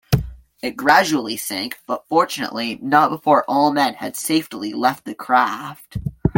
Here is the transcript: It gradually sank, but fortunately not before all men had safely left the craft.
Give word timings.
It 0.63 0.75
gradually 0.77 1.37
sank, 1.37 1.79
but 1.85 2.07
fortunately 2.07 2.79
not 2.81 3.09
before 3.11 3.45
all 3.47 3.71
men 3.71 3.93
had 3.93 4.15
safely 4.17 4.73
left 4.73 5.05
the 5.05 5.13
craft. 5.13 5.99